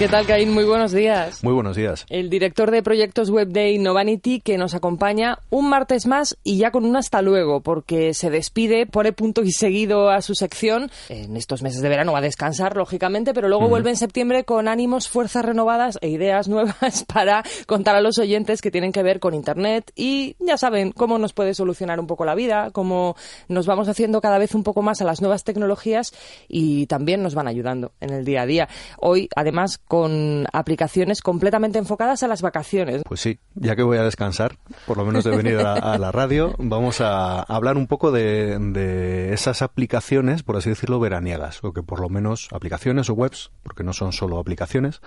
[0.00, 0.54] ¿Qué tal, Caín?
[0.54, 1.44] Muy buenos días.
[1.44, 2.06] Muy buenos días.
[2.08, 6.70] El director de proyectos web de Innovanity que nos acompaña un martes más y ya
[6.70, 10.90] con un hasta luego, porque se despide, pone punto y seguido a su sección.
[11.10, 14.68] En estos meses de verano va a descansar, lógicamente, pero luego vuelve en septiembre con
[14.68, 19.20] ánimos, fuerzas renovadas e ideas nuevas para contar a los oyentes que tienen que ver
[19.20, 23.16] con Internet y ya saben cómo nos puede solucionar un poco la vida, cómo
[23.48, 26.14] nos vamos haciendo cada vez un poco más a las nuevas tecnologías
[26.48, 28.68] y también nos van ayudando en el día a día.
[28.96, 33.02] Hoy, además, con aplicaciones completamente enfocadas a las vacaciones.
[33.04, 36.54] Pues sí, ya que voy a descansar, por lo menos de venir a, la radio,
[36.58, 41.98] vamos a hablar un poco de, esas aplicaciones, por así decirlo, veraniegas, o que por
[41.98, 45.00] lo menos aplicaciones o webs, porque no son solo aplicaciones,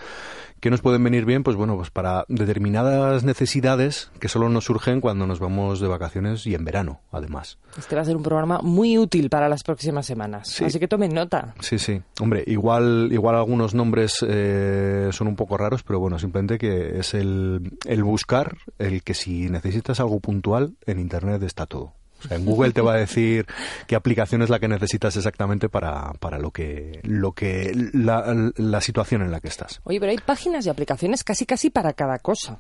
[0.59, 4.99] que nos pueden venir bien, pues bueno, pues para determinadas necesidades que solo nos surgen
[4.99, 7.57] cuando nos vamos de vacaciones y en verano, además.
[7.77, 11.13] Este va a ser un programa muy útil para las próximas semanas, así que tomen
[11.13, 11.55] nota.
[11.61, 12.01] Sí, sí.
[12.19, 14.72] Hombre, igual, igual algunos nombres eh,
[15.11, 19.49] son un poco raros, pero bueno, simplemente que es el, el buscar, el que si
[19.49, 21.93] necesitas algo puntual, en Internet está todo.
[22.23, 23.45] O sea, en Google te va a decir
[23.87, 28.81] qué aplicación es la que necesitas exactamente para, para lo que, lo que la, la,
[28.81, 29.81] situación en la que estás.
[29.83, 32.59] Oye, pero hay páginas y aplicaciones casi casi para cada cosa.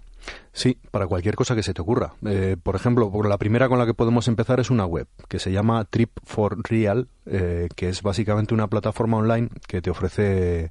[0.51, 2.13] Sí, para cualquier cosa que se te ocurra.
[2.25, 5.51] Eh, por ejemplo, la primera con la que podemos empezar es una web que se
[5.51, 10.69] llama Trip for Real, eh, que es básicamente una plataforma online que te ofrece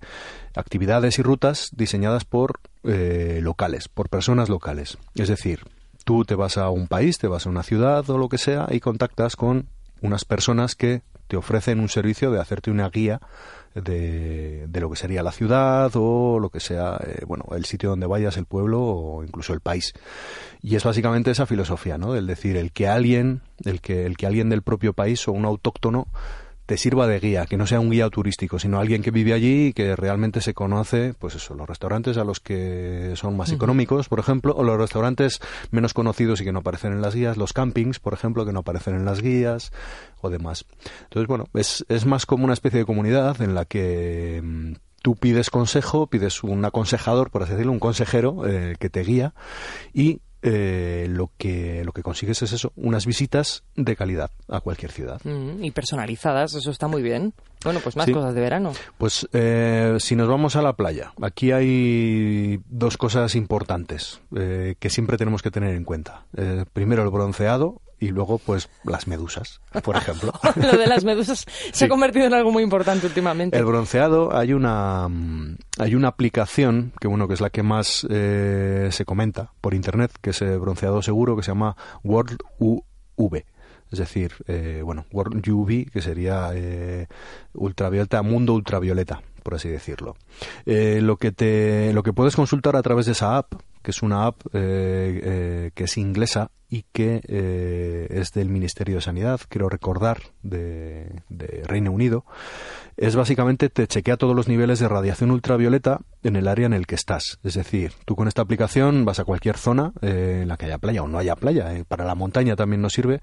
[0.55, 4.99] actividades y rutas diseñadas por eh, locales, por personas locales.
[5.17, 5.65] Es decir,
[6.05, 8.67] tú te vas a un país, te vas a una ciudad o lo que sea
[8.71, 9.69] y contactas con
[10.01, 13.21] unas personas que te ofrecen un servicio de hacerte una guía
[13.75, 17.91] de, de, lo que sería la ciudad o lo que sea, eh, bueno, el sitio
[17.91, 19.95] donde vayas, el pueblo o incluso el país.
[20.61, 22.13] Y es básicamente esa filosofía, ¿no?
[22.13, 25.47] Del decir, el que alguien, el que, el que alguien del propio país o un
[25.47, 26.07] autóctono
[26.67, 29.69] te sirva de guía, que no sea un guía turístico, sino alguien que vive allí
[29.69, 34.09] y que realmente se conoce, pues eso, los restaurantes a los que son más económicos,
[34.09, 37.53] por ejemplo, o los restaurantes menos conocidos y que no aparecen en las guías, los
[37.53, 39.73] campings, por ejemplo, que no aparecen en las guías
[40.21, 40.65] o demás.
[41.05, 44.73] Entonces, bueno, es, es más como una especie de comunidad en la que mm,
[45.03, 49.35] tú pides consejo, pides un aconsejador, por así decirlo, un consejero eh, que te guía
[49.93, 54.91] y eh, lo que lo que consigues es eso, unas visitas de calidad a cualquier
[54.91, 55.21] ciudad.
[55.25, 57.33] Mm, y personalizadas, eso está muy bien.
[57.65, 58.73] Bueno, pues más cosas de verano.
[58.99, 64.91] Pues eh, si nos vamos a la playa, aquí hay dos cosas importantes eh, que
[64.91, 66.27] siempre tenemos que tener en cuenta.
[66.73, 70.33] primero el bronceado y luego pues las medusas, por ejemplo.
[70.57, 73.57] Lo de las medusas se ha convertido en algo muy importante últimamente.
[73.57, 78.05] El bronceado hay una mm, hay una aplicación que bueno que es la que más
[78.11, 83.45] eh, se comenta por internet que es el bronceado seguro que se llama World UV.
[83.93, 87.07] Es decir, eh, bueno, World UV, que sería eh,
[87.53, 90.17] ultravioleta, mundo ultravioleta, por así decirlo.
[90.65, 93.53] lo que te, lo que puedes consultar a través de esa app,
[93.83, 99.43] que es una app que es inglesa y que eh, es del Ministerio de Sanidad,
[99.51, 101.23] quiero recordar, de,
[101.67, 102.25] Reino Unido,
[102.97, 106.87] es básicamente te chequea todos los niveles de radiación ultravioleta en el área en el
[106.87, 107.39] que estás.
[107.45, 110.79] Es decir, tú con esta aplicación vas a cualquier zona eh, en la que haya
[110.79, 113.21] playa o no haya playa, eh, para la montaña también nos sirve,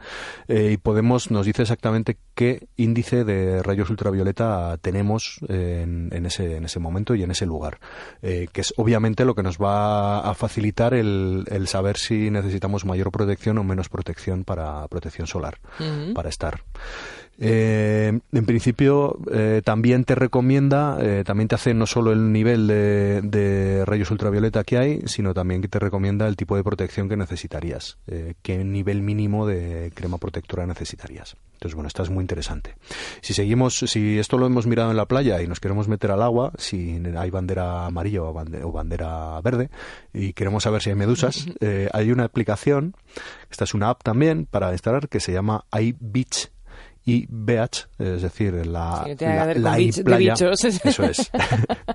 [0.47, 6.79] y podemos, nos dice exactamente qué índice de rayos ultravioleta tenemos en, ese, en ese
[6.79, 7.79] momento y en ese lugar,
[8.21, 13.11] que es obviamente lo que nos va a facilitar el, el saber si necesitamos mayor
[13.11, 15.59] protección o menos protección para protección solar,
[16.13, 16.61] para estar.
[17.41, 22.67] Eh, en principio, eh, también te recomienda, eh, también te hace no solo el nivel
[22.67, 27.15] de, rayos ultravioleta que hay, sino también que te recomienda el tipo de protección que
[27.15, 27.97] necesitarías,
[28.41, 31.37] qué nivel mínimo de crema protectora necesitarías.
[31.53, 32.75] Entonces, bueno, esto es muy interesante.
[33.21, 36.21] Si seguimos, si esto lo hemos mirado en la playa y nos queremos meter al
[36.21, 38.33] agua, si hay bandera amarilla o
[38.73, 39.69] bandera, verde,
[40.13, 41.47] y queremos saber si hay medusas,
[41.93, 42.95] hay una aplicación,
[43.49, 46.49] esta es una app también para instalar, que se llama iBeach
[47.09, 49.05] y BH, es decir, la,
[49.55, 50.33] la, playa,
[50.83, 51.31] eso es,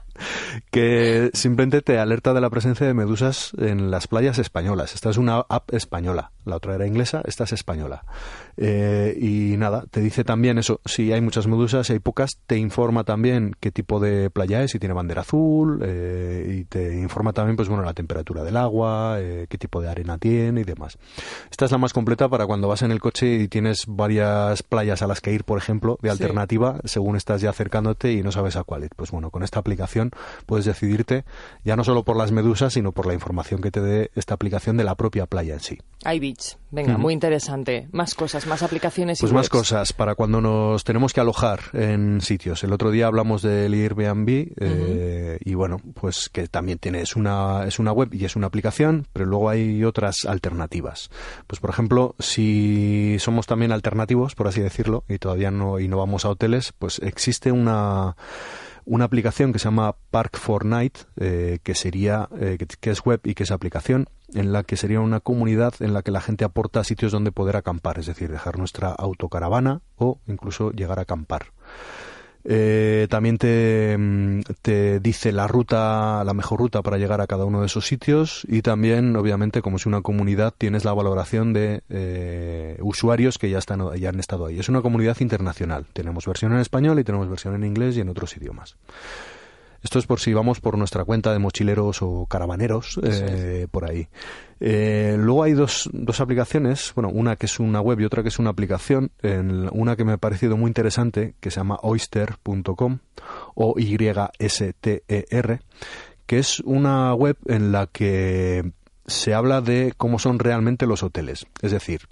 [0.70, 4.94] que simplemente te alerta de la presencia de medusas en las playas españolas.
[4.94, 8.04] Esta es una app española, la otra era inglesa, esta es española.
[8.56, 12.56] Eh, y nada, te dice también eso, si hay muchas medusas, si hay pocas, te
[12.56, 17.32] informa también qué tipo de playa es, si tiene bandera azul, eh, y te informa
[17.32, 20.98] también, pues bueno, la temperatura del agua, eh, qué tipo de arena tiene y demás.
[21.50, 25.02] Esta es la más completa para cuando vas en el coche y tienes varias playas
[25.02, 28.56] a las que ir, por ejemplo, de alternativa, según estás ya acercándote y no sabes
[28.56, 28.90] a cuál ir.
[28.96, 30.10] Pues bueno, con esta aplicación
[30.46, 31.24] puedes decidirte
[31.64, 34.76] ya no solo por las medusas, sino por la información que te dé esta aplicación
[34.76, 35.78] de la propia playa en sí.
[36.04, 36.20] Hay
[36.70, 37.88] Venga, muy interesante.
[37.92, 39.20] Más cosas, más aplicaciones.
[39.20, 42.64] Pues más cosas para cuando nos tenemos que alojar en sitios.
[42.64, 47.64] El otro día hablamos del Airbnb eh, y bueno, pues que también tiene es una
[47.66, 51.10] es una web y es una aplicación, pero luego hay otras alternativas.
[51.46, 55.96] Pues por ejemplo, si somos también alternativos, por así decirlo, y todavía no y no
[55.96, 58.16] vamos a hoteles, pues existe una
[58.86, 63.34] una aplicación que se llama Park Fortnite, eh, que sería eh, que, es web y
[63.34, 66.84] que es aplicación, en la que sería una comunidad en la que la gente aporta
[66.84, 71.46] sitios donde poder acampar, es decir, dejar nuestra autocaravana o incluso llegar a acampar.
[72.46, 77.46] Eh, también te, mm, te, dice la ruta, la mejor ruta para llegar a cada
[77.46, 81.82] uno de esos sitios y también, obviamente, como es una comunidad, tienes la valoración de
[81.88, 84.58] eh, usuarios que ya, están, ya han estado ahí.
[84.58, 85.86] Es una comunidad internacional.
[85.92, 88.76] Tenemos versión en español y tenemos versión en inglés y en otros idiomas.
[89.84, 94.08] Esto es por si vamos por nuestra cuenta de mochileros o caravaneros eh, por ahí.
[94.58, 98.30] Eh, luego hay dos, dos aplicaciones, bueno, una que es una web y otra que
[98.30, 99.10] es una aplicación.
[99.20, 103.00] En una que me ha parecido muy interesante, que se llama oyster.com
[103.54, 105.60] o Y-S-T-E-R,
[106.24, 108.72] que es una web en la que
[109.06, 111.46] se habla de cómo son realmente los hoteles.
[111.60, 112.08] Es decir,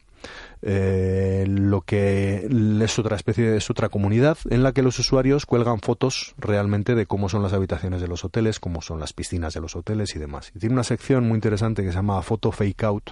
[0.63, 2.49] eh, lo que
[2.81, 7.07] es otra especie, es otra comunidad en la que los usuarios cuelgan fotos realmente de
[7.07, 10.19] cómo son las habitaciones de los hoteles, cómo son las piscinas de los hoteles y
[10.19, 10.53] demás.
[10.55, 13.11] Y tiene una sección muy interesante que se llama Photo Fake Out,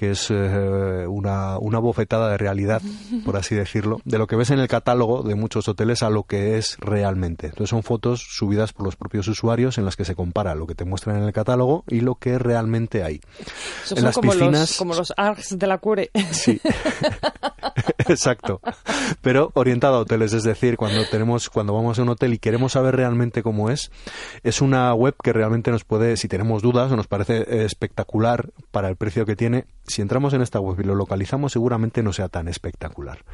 [0.00, 2.80] que es eh, una, una bofetada de realidad,
[3.22, 6.22] por así decirlo, de lo que ves en el catálogo de muchos hoteles a lo
[6.22, 7.48] que es realmente.
[7.48, 10.74] Entonces son fotos subidas por los propios usuarios en las que se compara lo que
[10.74, 13.20] te muestran en el catálogo y lo que realmente hay.
[13.94, 16.10] en las como piscinas, los, como los ARGs de la cure.
[16.30, 16.58] Sí,
[17.98, 18.62] exacto.
[19.20, 22.72] Pero orientado a hoteles, es decir, cuando tenemos, cuando vamos a un hotel y queremos
[22.72, 23.90] saber realmente cómo es,
[24.44, 28.88] es una web que realmente nos puede, si tenemos dudas o nos parece espectacular para
[28.88, 32.28] el precio que tiene, si entramos en esta web y lo localizamos, seguramente no sea
[32.28, 33.24] tan espectacular.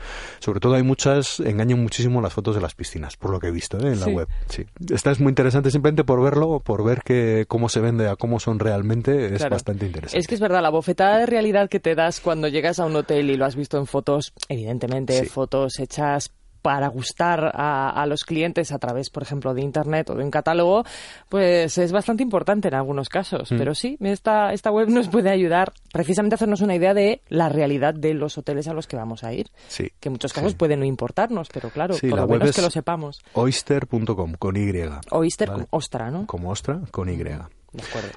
[0.40, 3.50] Sobre todo hay muchas, engañan muchísimo las fotos de las piscinas, por lo que he
[3.50, 3.92] visto ¿eh?
[3.92, 4.28] en la web.
[4.48, 4.66] Sí.
[4.92, 8.40] Esta es muy interesante simplemente por verlo, por ver que cómo se vende a cómo
[8.40, 10.18] son realmente, es bastante interesante.
[10.18, 12.96] Es que es verdad, la bofetada de realidad que te das cuando llegas a un
[12.96, 16.32] hotel y lo has visto en fotos, evidentemente fotos hechas
[16.66, 20.82] para gustar a, los clientes a través, por ejemplo, de Internet o de un catálogo,
[21.28, 23.52] pues es bastante importante en algunos casos.
[23.52, 23.56] Mm.
[23.56, 27.48] Pero sí, esta, esta web nos puede ayudar precisamente a hacernos una idea de la
[27.48, 29.48] realidad de los hoteles a los que vamos a ir.
[29.68, 29.92] Sí.
[30.00, 33.22] Que en muchos casos pueden no importarnos, pero claro, por lo menos que lo sepamos.
[33.34, 34.72] Oyster.com, con Y.
[35.10, 36.26] Oyster, con ostra, ¿no?
[36.26, 37.16] Como ostra, con Y.
[37.16, 37.38] De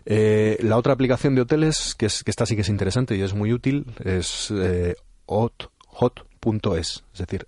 [0.07, 3.21] eh, la otra aplicación de hoteles, que, es, que esta sí que es interesante y
[3.21, 4.95] es muy útil, es eh,
[5.27, 7.45] Hot, Hot .es, decir,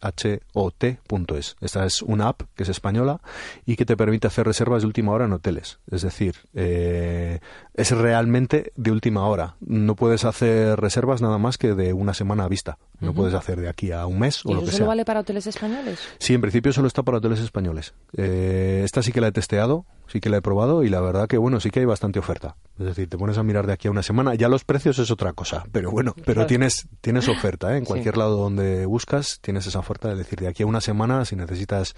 [0.54, 1.56] hot.es.
[1.62, 3.22] Esta es una app que es española
[3.66, 5.80] y que te permite hacer reservas de última hora en hoteles.
[5.90, 7.40] Es decir, eh,
[7.74, 9.56] es realmente de última hora.
[9.62, 12.78] No puedes hacer reservas nada más que de una semana a vista.
[13.02, 15.48] No puedes hacer de aquí a un mes o lo que solo vale para hoteles
[15.48, 16.00] españoles?
[16.20, 17.94] Sí, en principio solo está para hoteles españoles.
[18.16, 21.28] Eh, esta sí que la he testeado, sí que la he probado y la verdad
[21.28, 22.56] que bueno, sí que hay bastante oferta.
[22.80, 24.36] Es decir, te pones a mirar de aquí a una semana.
[24.36, 27.78] Ya los precios es otra cosa, pero bueno, pero tienes tienes oferta ¿eh?
[27.78, 31.26] en cualquier lado donde buscas tienes esa oferta de decir de aquí a una semana
[31.26, 31.96] si necesitas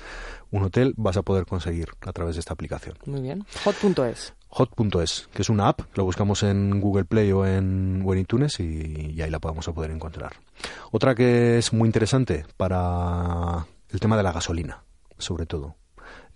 [0.52, 2.98] un hotel vas a poder conseguir a través de esta aplicación.
[3.06, 3.46] Muy bien.
[3.64, 9.22] Hot.es hot.es, que es una app, lo buscamos en Google Play o en, o y,
[9.22, 10.34] ahí la podemos poder encontrar.
[10.92, 14.84] Otra que es muy interesante para el tema de la gasolina,
[15.18, 15.76] sobre todo.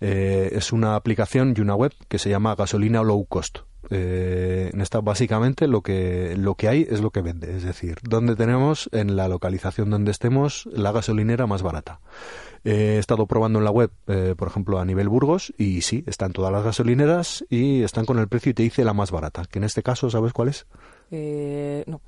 [0.00, 3.58] Eh, es una aplicación y una web que se llama Gasolina Low Cost.
[3.90, 7.98] Eh, en esta básicamente lo que lo que hay es lo que vende, es decir,
[8.02, 12.00] donde tenemos en la localización donde estemos la gasolinera más barata.
[12.70, 16.32] He estado probando en la web, eh, por ejemplo, a nivel Burgos y sí, están
[16.32, 19.58] todas las gasolineras y están con el precio y te dice la más barata, que
[19.58, 20.66] en este caso, ¿sabes cuál es?
[21.10, 22.00] Eh, no.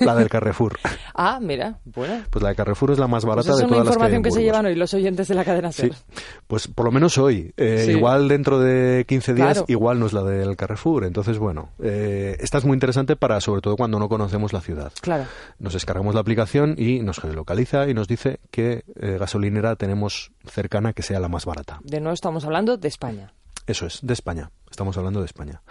[0.00, 0.78] La del Carrefour.
[1.14, 2.24] ah, mira, bueno.
[2.30, 4.22] Pues la de Carrefour es la más barata pues de todas las que, hay información
[4.22, 5.90] que se llevan hoy los oyentes de la cadena Sí.
[6.46, 7.52] Pues por lo menos hoy.
[7.56, 11.04] Eh, igual dentro de 15 días, igual no es la del Carrefour.
[11.04, 14.92] Entonces, bueno, eh, esta es muy interesante para, sobre todo, cuando no conocemos la ciudad.
[15.00, 15.24] Claro.
[15.58, 20.92] Nos descargamos la aplicación y nos geolocaliza y nos dice qué eh, gasolinera tenemos cercana
[20.92, 21.80] que sea la más barata.
[21.82, 23.32] De nuevo estamos hablando de España.
[23.66, 24.50] Eso es, de España.
[24.70, 25.62] Estamos hablando de España.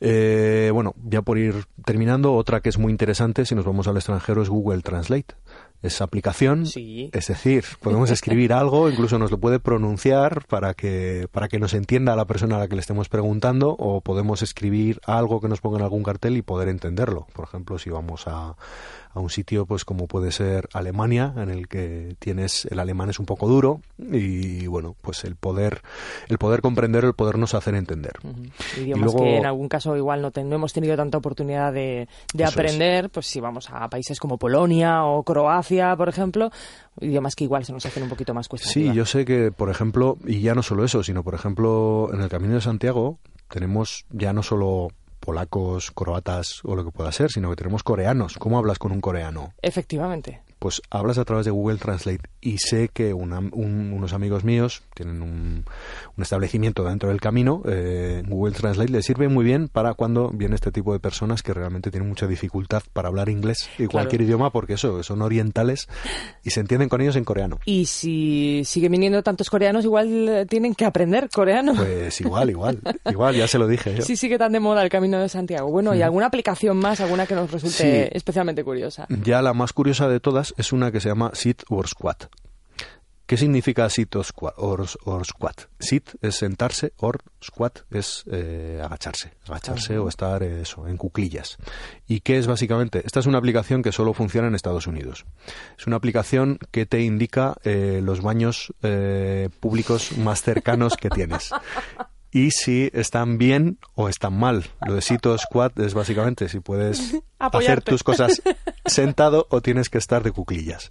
[0.00, 3.96] Eh, bueno, ya por ir terminando, otra que es muy interesante si nos vamos al
[3.96, 5.34] extranjero es Google Translate.
[5.82, 7.10] Es aplicación, Sí.
[7.12, 11.74] es decir, podemos escribir algo, incluso nos lo puede pronunciar para que, para que nos
[11.74, 15.60] entienda la persona a la que le estemos preguntando, o podemos escribir algo que nos
[15.60, 17.26] ponga en algún cartel y poder entenderlo.
[17.32, 18.56] Por ejemplo, si vamos a,
[19.12, 23.18] a un sitio pues como puede ser Alemania, en el que tienes el alemán es
[23.18, 25.82] un poco duro, y bueno, pues el poder,
[26.28, 28.12] el poder comprender, el podernos hacer entender.
[28.76, 32.08] Idiomas luego- que en algún caso igual no, te- no hemos tenido tanta oportunidad de,
[32.34, 32.50] de es.
[32.52, 36.50] aprender, pues si vamos a países como Polonia o Croacia, por ejemplo,
[37.00, 39.70] idiomas que igual se nos hacen un poquito más cuesta Sí, yo sé que, por
[39.70, 44.06] ejemplo, y ya no solo eso, sino, por ejemplo, en el Camino de Santiago tenemos
[44.10, 44.88] ya no solo
[45.20, 48.38] polacos, croatas o lo que pueda ser, sino que tenemos coreanos.
[48.38, 49.52] ¿Cómo hablas con un coreano?
[49.60, 50.42] Efectivamente.
[50.60, 54.82] Pues hablas a través de Google Translate y sé que una- un- unos amigos míos
[54.94, 55.64] tienen un,
[56.16, 57.62] un establecimiento dentro del camino.
[57.66, 61.52] eh, Google Translate les sirve muy bien para cuando viene este tipo de personas que
[61.54, 65.88] realmente tienen mucha dificultad para hablar inglés y cualquier idioma porque eso, son orientales
[66.44, 67.58] y se entienden con ellos en coreano.
[67.64, 71.72] Y si siguen viniendo tantos coreanos, igual eh, tienen que aprender coreano.
[71.74, 72.78] Pues igual, igual,
[73.10, 74.02] igual, ya se lo dije yo.
[74.02, 75.70] Sí, sigue tan de moda el Camino de Santiago.
[75.70, 77.70] Bueno, ¿y alguna aplicación más, alguna que nos resulte
[78.04, 78.10] Sí.
[78.12, 79.06] especialmente curiosa?
[79.24, 82.28] Ya la más curiosa de todas es una que se llama Sit or Squat.
[83.30, 84.54] ¿Qué significa sit or squat?
[84.56, 85.68] Or, or squat?
[85.78, 91.56] Sit es sentarse, or squat es eh, agacharse, agacharse o estar eh, eso, en cuclillas.
[92.08, 93.02] ¿Y qué es básicamente?
[93.06, 95.26] Esta es una aplicación que solo funciona en Estados Unidos.
[95.78, 98.74] Es una aplicación que te indica eh, los baños
[99.60, 101.52] públicos más cercanos que tienes.
[102.32, 104.64] Y si están bien o están mal.
[104.86, 108.40] Lo de sit or squat es básicamente si puedes hacer tus cosas
[108.86, 110.90] sentado o tienes que estar de cuclillas.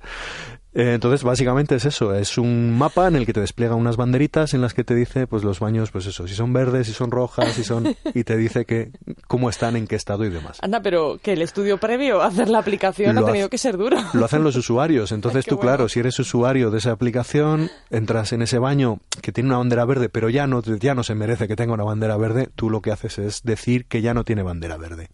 [0.74, 4.54] Eh, entonces, básicamente es eso, es un mapa en el que te despliega unas banderitas
[4.54, 7.10] en las que te dice, pues los baños, pues eso, si son verdes, si son
[7.10, 7.96] rojas, si son...
[8.14, 8.92] y te dice que
[9.28, 10.60] cómo están, en qué estado y demás.
[10.62, 13.78] Anda, pero que el estudio previo a hacer la aplicación ha tenido hace- que ser
[13.78, 13.98] duro.
[14.14, 15.70] Lo hacen los usuarios, entonces tú, bueno.
[15.72, 19.86] claro, si eres usuario de esa aplicación, entras en ese baño que tiene una bandera
[19.86, 22.82] verde, pero ya no, ya no se merece que tenga una bandera verde, tú lo
[22.82, 25.10] que haces es decir que ya no tiene bandera verde.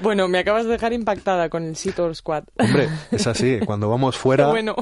[0.00, 2.44] Bueno, me acabas de dejar impactada con el Sit or Squad.
[2.58, 4.74] Hombre, es así, cuando vamos fuera bueno.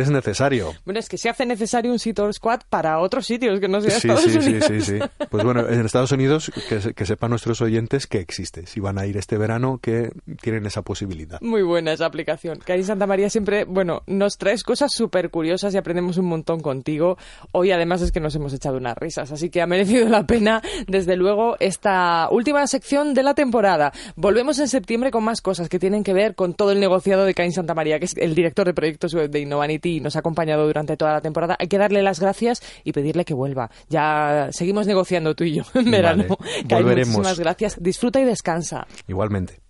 [0.00, 0.72] Es necesario.
[0.84, 3.80] Bueno, es que se hace necesario un Sit or Squad para otros sitios que no
[3.80, 4.66] sea Sí, Estados sí, sí, Unidos.
[4.68, 4.98] sí, sí.
[5.30, 8.66] Pues bueno, en Estados Unidos que, que sepan nuestros oyentes que existe.
[8.66, 11.40] Si van a ir este verano, que tienen esa posibilidad.
[11.40, 12.58] Muy buena esa aplicación.
[12.64, 17.16] Karin Santa María siempre, bueno, nos traes cosas súper curiosas y aprendemos un montón contigo.
[17.52, 20.62] Hoy además es que nos hemos echado unas risas, así que ha merecido la pena,
[20.86, 23.92] desde luego, esta última sección de la temporada.
[24.16, 27.34] Volvemos en septiembre con más cosas que tienen que ver con todo el negociado de
[27.34, 30.20] Karin Santa María, que es el director de proyectos web de Innovanity y nos ha
[30.20, 31.56] acompañado durante toda la temporada.
[31.58, 33.70] Hay que darle las gracias y pedirle que vuelva.
[33.88, 36.24] Ya seguimos negociando tú y yo en verano.
[36.64, 37.16] Vale, volveremos.
[37.16, 37.82] muchísimas gracias.
[37.82, 38.86] Disfruta y descansa.
[39.06, 39.69] Igualmente.